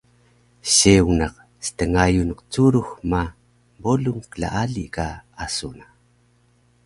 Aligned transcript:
Seung 0.75 1.11
naq 1.19 1.35
stngayun 1.65 2.29
qcurux 2.37 2.91
ma 3.11 3.21
bolung 3.81 4.21
klaali 4.31 4.85
ka 4.95 5.07
asu 5.43 5.69
na 5.77 5.85